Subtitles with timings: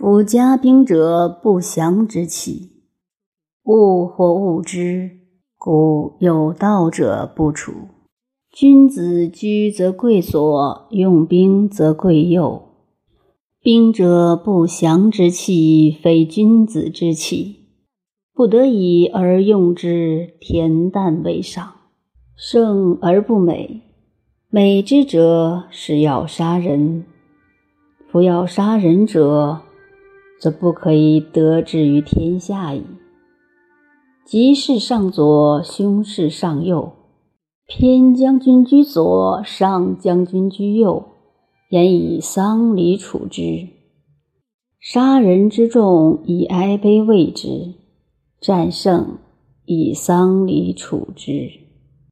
[0.00, 2.70] 夫家兵者，不祥之器。
[3.64, 5.10] 物或物之，
[5.58, 7.72] 故有道者不处。
[8.50, 12.62] 君子居则贵所，用兵则贵右。
[13.60, 17.66] 兵者，不祥之器，非君子之器。
[18.32, 21.74] 不得已而用之，恬淡为上。
[22.34, 23.82] 胜而不美，
[24.48, 27.04] 美之者是要杀人。
[28.10, 29.60] 夫要杀人者，
[30.40, 32.82] 则不可以得志于天下矣。
[34.24, 36.92] 吉事上左，凶事上右。
[37.66, 41.04] 偏将军居左，上将军居右，
[41.68, 43.68] 言以丧礼处之。
[44.80, 47.74] 杀人之众，以哀悲慰之；
[48.40, 49.18] 战胜，
[49.66, 51.59] 以丧礼处之。